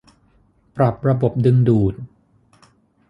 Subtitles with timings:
[0.75, 1.95] ปรับระบบดึงดูด